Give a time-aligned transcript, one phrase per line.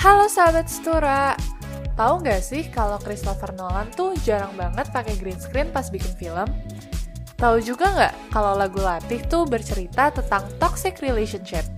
[0.00, 1.36] Halo sahabat Stura,
[1.92, 6.48] tahu nggak sih kalau Christopher Nolan tuh jarang banget pakai green screen pas bikin film?
[7.36, 11.68] Tahu juga nggak kalau lagu Latih tuh bercerita tentang toxic relationship?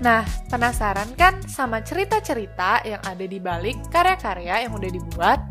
[0.00, 5.44] Nah, penasaran kan sama cerita-cerita yang ada di balik karya-karya yang udah dibuat?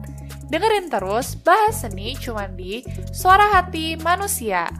[0.49, 2.81] Dengerin terus bahas seni cuman di
[3.13, 4.73] Suara Hati Manusia.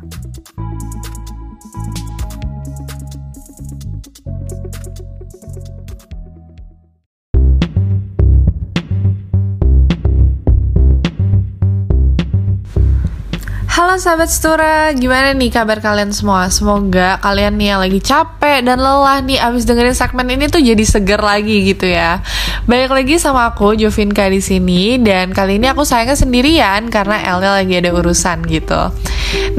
[13.77, 16.49] Halo sahabat Stura, gimana nih kabar kalian semua?
[16.49, 20.81] Semoga kalian nih yang lagi capek dan lelah nih abis dengerin segmen ini tuh jadi
[20.81, 22.25] seger lagi gitu ya.
[22.65, 27.61] Balik lagi sama aku Jovinka di sini dan kali ini aku sayangnya sendirian karena Elnya
[27.61, 28.81] lagi ada urusan gitu.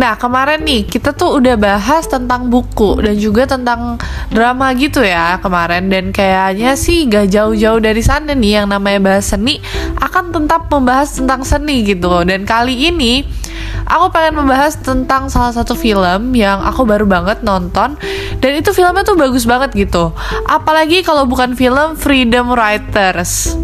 [0.03, 4.03] Nah kemarin nih kita tuh udah bahas tentang buku dan juga tentang
[4.35, 9.31] drama gitu ya kemarin dan kayaknya sih gak jauh-jauh dari sana nih yang namanya bahas
[9.31, 9.63] seni
[10.03, 13.47] akan tetap membahas tentang seni gitu dan kali ini
[13.89, 17.97] aku pengen membahas tentang salah satu film yang aku baru banget nonton
[18.39, 20.13] dan itu filmnya tuh bagus banget gitu.
[20.45, 23.57] Apalagi kalau bukan film Freedom Writers.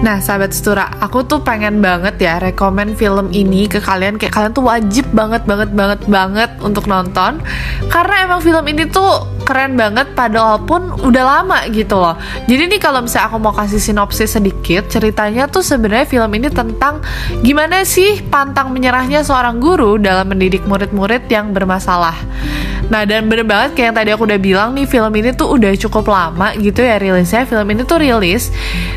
[0.00, 4.50] Nah, sahabat Stura, aku tuh pengen banget ya rekomen film ini ke kalian kayak kalian
[4.50, 7.38] tuh wajib banget banget banget banget untuk nonton
[7.86, 12.14] karena emang film ini tuh keren banget padahal pun udah lama gitu loh.
[12.46, 17.02] Jadi nih kalau misalnya aku mau kasih sinopsis sedikit, ceritanya tuh sebenarnya film ini tentang
[17.42, 22.14] gimana sih pantang menyerahnya seorang guru dalam mendidik murid-murid yang bermasalah.
[22.90, 25.70] Nah dan bener banget kayak yang tadi aku udah bilang nih film ini tuh udah
[25.78, 28.50] cukup lama gitu ya rilisnya Film ini tuh rilis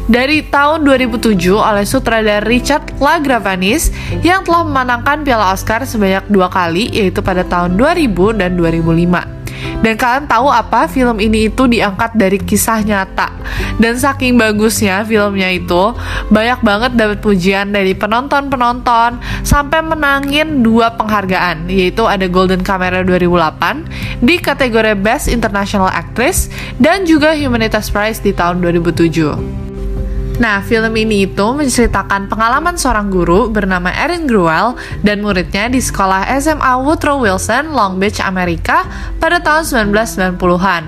[0.09, 3.93] dari tahun 2007 oleh sutradara Richard LaGravanis
[4.25, 9.42] Yang telah memenangkan piala Oscar sebanyak dua kali yaitu pada tahun 2000 dan 2005
[9.83, 13.29] dan kalian tahu apa film ini itu diangkat dari kisah nyata
[13.77, 15.93] dan saking bagusnya filmnya itu
[16.31, 24.23] banyak banget dapat pujian dari penonton-penonton sampai menangin dua penghargaan yaitu ada Golden Camera 2008
[24.23, 26.47] di kategori Best International Actress
[26.79, 29.62] dan juga Humanitas Prize di tahun 2007.
[30.41, 34.73] Nah, film ini itu menceritakan pengalaman seorang guru bernama Erin Gruwell
[35.05, 38.81] dan muridnya di sekolah SMA Woodrow Wilson, Long Beach, Amerika
[39.21, 40.83] pada tahun 1990-an.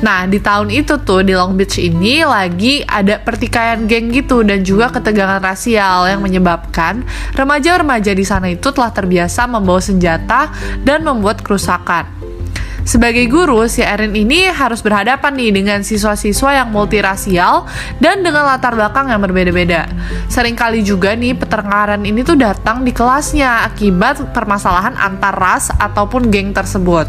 [0.00, 4.64] Nah, di tahun itu tuh di Long Beach ini lagi ada pertikaian geng gitu dan
[4.64, 7.04] juga ketegangan rasial yang menyebabkan
[7.36, 10.48] remaja-remaja di sana itu telah terbiasa membawa senjata
[10.80, 12.27] dan membuat kerusakan.
[12.88, 17.68] Sebagai guru, si Erin ini harus berhadapan nih dengan siswa-siswa yang multirasial
[18.00, 19.84] dan dengan latar belakang yang berbeda-beda.
[20.32, 26.56] Seringkali juga nih pertengkaran ini tuh datang di kelasnya akibat permasalahan antar ras ataupun geng
[26.56, 27.04] tersebut.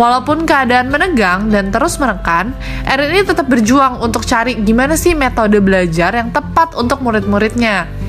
[0.00, 2.56] Walaupun keadaan menegang dan terus menekan,
[2.88, 7.99] Erin ini tetap berjuang untuk cari gimana sih metode belajar yang tepat untuk murid-muridnya.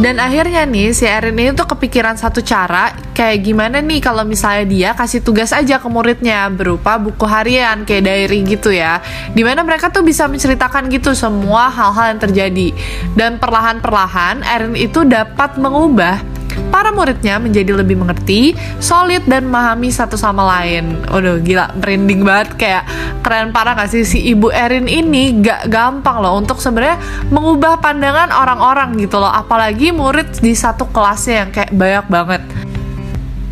[0.00, 4.64] Dan akhirnya nih si Erin ini tuh kepikiran satu cara kayak gimana nih kalau misalnya
[4.64, 9.04] dia kasih tugas aja ke muridnya berupa buku harian kayak diary gitu ya.
[9.36, 12.68] Di mana mereka tuh bisa menceritakan gitu semua hal-hal yang terjadi.
[13.12, 16.29] Dan perlahan-perlahan Erin itu dapat mengubah
[16.70, 20.98] para muridnya menjadi lebih mengerti, solid dan memahami satu sama lain.
[21.08, 22.48] Waduh, gila, merinding banget.
[22.58, 22.84] Kayak
[23.20, 25.40] keren parah gak sih si Ibu Erin ini?
[25.42, 31.46] Gak gampang loh untuk sebenarnya mengubah pandangan orang-orang gitu loh, apalagi murid di satu kelasnya
[31.46, 32.42] yang kayak banyak banget.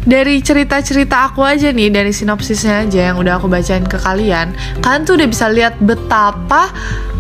[0.09, 5.03] Dari cerita-cerita aku aja nih dari sinopsisnya aja yang udah aku bacain ke kalian kalian
[5.05, 6.73] tuh udah bisa lihat betapa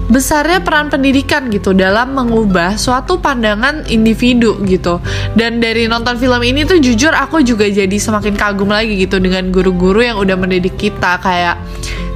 [0.09, 5.05] besarnya peran pendidikan gitu dalam mengubah suatu pandangan individu gitu
[5.37, 9.53] dan dari nonton film ini tuh jujur aku juga jadi semakin kagum lagi gitu dengan
[9.53, 11.61] guru-guru yang udah mendidik kita kayak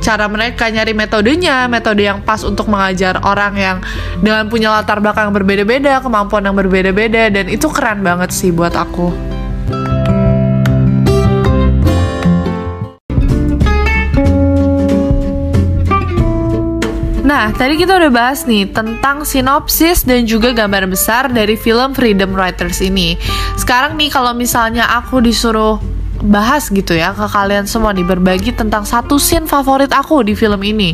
[0.03, 3.77] cara mereka nyari metodenya metode yang pas untuk mengajar orang yang
[4.19, 9.42] dengan punya latar belakang berbeda-beda kemampuan yang berbeda-beda dan itu keren banget sih buat aku.
[17.33, 22.37] Nah, tadi kita udah bahas nih tentang sinopsis dan juga gambar besar dari film Freedom
[22.37, 23.17] Writers ini.
[23.57, 25.81] Sekarang nih kalau misalnya aku disuruh
[26.21, 30.61] bahas gitu ya ke kalian semua nih berbagi tentang satu scene favorit aku di film
[30.61, 30.93] ini.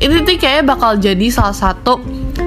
[0.00, 2.00] Ini tuh kayaknya bakal jadi salah satu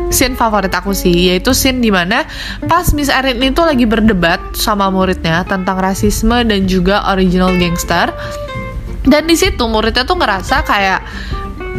[0.09, 2.25] scene favorit aku sih yaitu scene di mana
[2.65, 8.09] pas Miss Erin itu lagi berdebat sama muridnya tentang rasisme dan juga original gangster
[9.05, 10.99] dan di situ muridnya tuh ngerasa kayak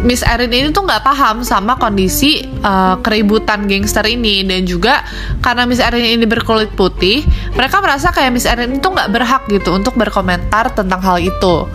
[0.06, 5.02] Miss Erin ini tuh nggak paham sama kondisi uh, keributan gangster ini dan juga
[5.42, 7.26] karena Miss Erin ini berkulit putih,
[7.58, 11.66] mereka merasa kayak Miss Erin itu nggak berhak gitu untuk berkomentar tentang hal itu.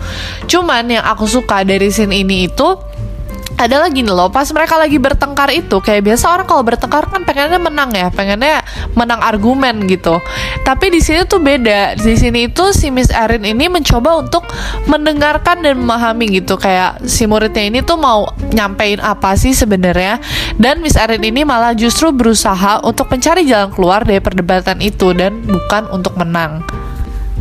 [0.48, 2.93] Cuman yang aku suka dari scene ini itu
[3.54, 7.60] adalah gini loh pas mereka lagi bertengkar itu kayak biasa orang kalau bertengkar kan pengennya
[7.62, 8.66] menang ya pengennya
[8.98, 10.18] menang argumen gitu.
[10.62, 11.98] Tapi di sini tuh beda.
[11.98, 14.46] Di sini itu si Miss Erin ini mencoba untuk
[14.88, 16.56] mendengarkan dan memahami gitu.
[16.56, 20.18] Kayak si muridnya ini tuh mau nyampein apa sih sebenarnya.
[20.56, 25.42] Dan Miss Erin ini malah justru berusaha untuk mencari jalan keluar dari perdebatan itu dan
[25.44, 26.64] bukan untuk menang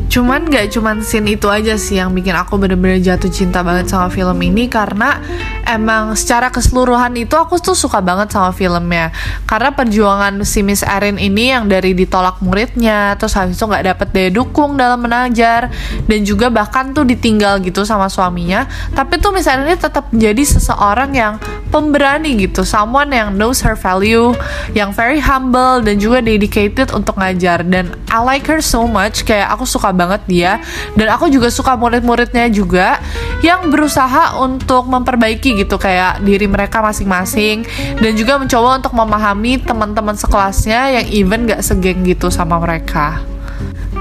[0.09, 4.11] Cuman gak cuman scene itu aja sih yang bikin aku bener-bener jatuh cinta banget sama
[4.11, 5.23] film ini karena
[5.65, 9.09] emang secara keseluruhan itu aku tuh suka banget sama filmnya.
[9.47, 14.07] Karena perjuangan si Miss Erin ini yang dari ditolak muridnya terus habis itu gak dapet
[14.11, 15.71] daya dukung dalam menajar
[16.05, 18.67] dan juga bahkan tuh ditinggal gitu sama suaminya.
[18.91, 21.33] Tapi tuh Miss Erin ini tetap menjadi seseorang yang
[21.73, 24.33] pemberani gitu someone yang knows her value
[24.77, 27.65] yang very humble dan juga dedicated untuk ngajar.
[27.65, 30.51] Dan I like her so much kayak aku suka banget dia
[30.97, 32.99] dan aku juga suka murid-muridnya juga
[33.41, 37.67] yang berusaha untuk memperbaiki gitu kayak diri mereka masing-masing
[37.99, 43.32] dan juga mencoba untuk memahami teman-teman sekelasnya yang even gak segeng gitu sama mereka.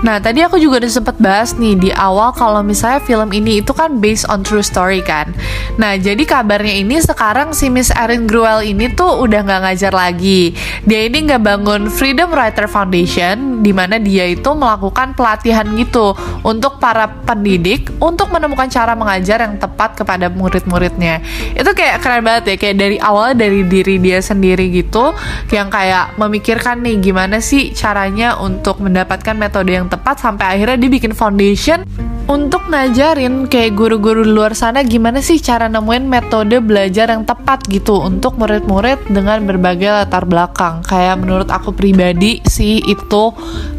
[0.02, 3.70] Nah, tadi aku juga udah sempet bahas nih di awal kalau misalnya film ini itu
[3.70, 5.30] kan based on true story kan.
[5.78, 10.58] Nah, jadi kabarnya ini sekarang si Miss Erin Gruel ini tuh udah nggak ngajar lagi.
[10.82, 16.82] Dia ini nggak bangun Freedom Writer Foundation, di mana dia itu melakukan pelatihan gitu untuk
[16.82, 21.22] para pendidik untuk menemukan cara mengajar yang tepat kepada murid-muridnya.
[21.54, 25.14] Itu kayak keren banget ya, kayak dari awal dari diri dia sendiri gitu,
[25.54, 30.90] yang kayak memikirkan nih gimana sih caranya untuk mendapatkan metode yang tepat sampai akhirnya dia
[30.90, 31.84] bikin foundation
[32.32, 38.00] untuk ngajarin kayak guru-guru luar sana gimana sih cara nemuin metode belajar yang tepat gitu
[38.00, 40.80] untuk murid-murid dengan berbagai latar belakang.
[40.86, 43.34] Kayak menurut aku pribadi sih itu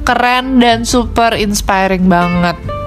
[0.05, 2.82] keren dan super inspiring banget.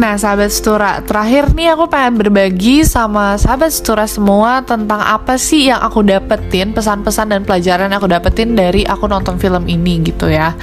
[0.00, 5.68] Nah, sahabat Stura, terakhir nih aku pengen berbagi sama sahabat Stura semua tentang apa sih
[5.68, 10.32] yang aku dapetin, pesan-pesan dan pelajaran yang aku dapetin dari aku nonton film ini gitu
[10.32, 10.56] ya.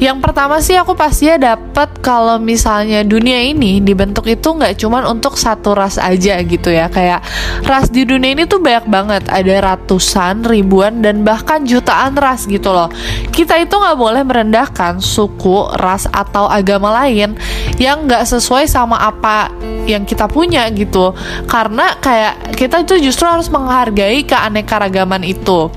[0.00, 5.36] Yang pertama sih aku pastinya dapat kalau misalnya dunia ini dibentuk itu nggak cuman untuk
[5.36, 6.88] satu ras aja gitu ya.
[6.88, 7.22] Kayak
[7.68, 9.22] ras di dunia ini tuh banyak banget.
[9.28, 12.88] Ada ratusan ribuan dan bahkan jutaan ras gitu loh.
[13.30, 17.36] Kita itu nggak boleh merendahkan suku ras atau agama lain
[17.80, 19.52] yang nggak sesuai sama apa
[19.88, 21.14] yang kita punya gitu.
[21.46, 25.72] Karena kayak kita itu justru harus menghargai keanekaragaman itu.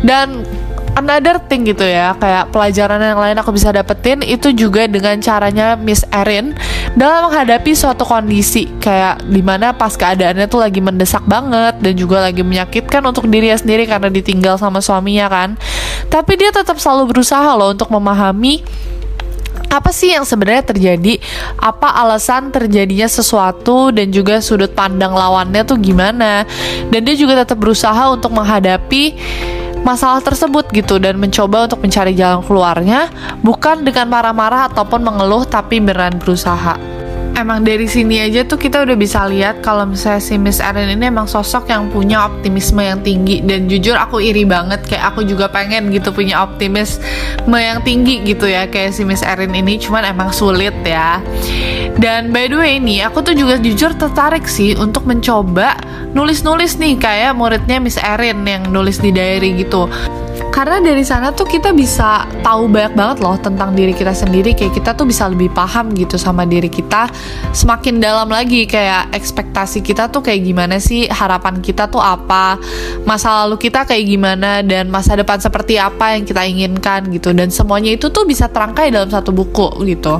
[0.00, 0.44] Dan
[0.98, 5.78] another thing gitu ya kayak pelajaran yang lain aku bisa dapetin itu juga dengan caranya
[5.78, 6.56] Miss Erin
[6.98, 12.26] dalam menghadapi suatu kondisi kayak di mana pas keadaannya tuh lagi mendesak banget dan juga
[12.26, 15.48] lagi menyakitkan untuk dirinya sendiri karena ditinggal sama suaminya kan.
[16.10, 18.66] Tapi dia tetap selalu berusaha loh untuk memahami
[19.70, 21.22] apa sih yang sebenarnya terjadi?
[21.56, 26.42] Apa alasan terjadinya sesuatu dan juga sudut pandang lawannya tuh gimana?
[26.90, 29.14] Dan dia juga tetap berusaha untuk menghadapi
[29.80, 33.08] masalah tersebut gitu dan mencoba untuk mencari jalan keluarnya
[33.40, 36.76] bukan dengan marah-marah ataupun mengeluh tapi beneran berusaha
[37.40, 41.08] emang dari sini aja tuh kita udah bisa lihat kalau misalnya si Miss Erin ini
[41.08, 43.40] emang sosok yang punya optimisme yang tinggi.
[43.40, 48.44] Dan jujur aku iri banget kayak aku juga pengen gitu punya optimisme yang tinggi gitu
[48.44, 49.80] ya kayak si Miss Erin ini.
[49.80, 51.18] Cuman emang sulit ya.
[51.96, 55.80] Dan by the way ini aku tuh juga jujur tertarik sih untuk mencoba
[56.12, 59.86] nulis-nulis nih kayak muridnya Miss Erin yang nulis di diary gitu
[60.50, 64.52] karena dari sana tuh kita bisa tahu banyak banget loh tentang diri kita sendiri.
[64.52, 67.06] Kayak kita tuh bisa lebih paham gitu sama diri kita.
[67.54, 72.58] Semakin dalam lagi kayak ekspektasi kita tuh kayak gimana sih harapan kita tuh apa
[73.06, 77.30] masa lalu kita kayak gimana dan masa depan seperti apa yang kita inginkan gitu.
[77.30, 80.18] Dan semuanya itu tuh bisa terangkai dalam satu buku gitu.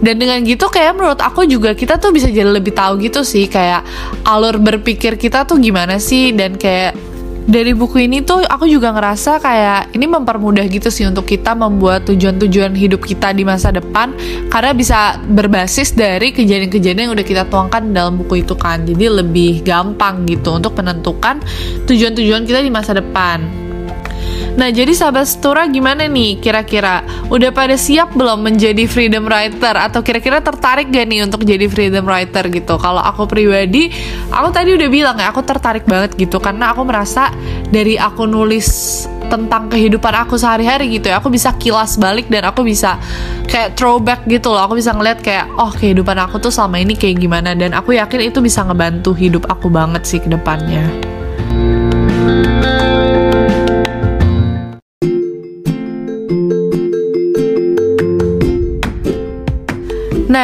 [0.00, 3.44] Dan dengan gitu kayak menurut aku juga kita tuh bisa jadi lebih tahu gitu sih
[3.44, 3.84] kayak
[4.24, 7.09] alur berpikir kita tuh gimana sih dan kayak
[7.50, 12.06] dari buku ini tuh aku juga ngerasa kayak ini mempermudah gitu sih untuk kita membuat
[12.06, 14.14] tujuan-tujuan hidup kita di masa depan
[14.46, 18.86] karena bisa berbasis dari kejadian-kejadian yang udah kita tuangkan dalam buku itu kan.
[18.86, 21.42] Jadi lebih gampang gitu untuk menentukan
[21.90, 23.69] tujuan-tujuan kita di masa depan
[24.58, 27.06] Nah, jadi sahabat Setura gimana nih kira-kira?
[27.30, 32.06] Udah pada siap belum menjadi freedom writer atau kira-kira tertarik gak nih untuk jadi freedom
[32.06, 32.74] writer gitu?
[32.80, 33.92] Kalau aku pribadi,
[34.32, 37.30] aku tadi udah bilang ya, aku tertarik banget gitu karena aku merasa
[37.70, 42.66] dari aku nulis tentang kehidupan aku sehari-hari gitu ya aku bisa kilas balik dan aku
[42.66, 42.98] bisa
[43.46, 47.22] kayak throwback gitu loh aku bisa ngeliat kayak oh kehidupan aku tuh selama ini kayak
[47.22, 50.82] gimana dan aku yakin itu bisa ngebantu hidup aku banget sih ke depannya.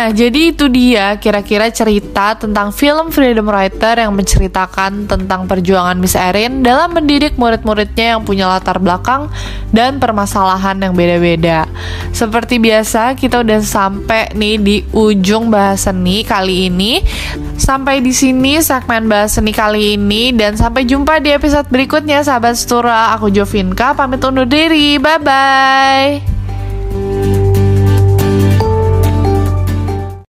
[0.06, 6.14] Nah, jadi itu dia kira-kira cerita tentang film Freedom Writer yang menceritakan tentang perjuangan Miss
[6.14, 9.26] Erin dalam mendidik murid-muridnya yang punya latar belakang
[9.74, 11.66] dan permasalahan yang beda-beda.
[12.14, 17.02] Seperti biasa, kita udah sampai nih di ujung bahas seni kali ini.
[17.58, 22.54] Sampai di sini segmen bahas seni kali ini dan sampai jumpa di episode berikutnya sahabat
[22.54, 23.10] Setura.
[23.18, 25.02] Aku Jovinka pamit undur diri.
[25.02, 26.35] Bye bye.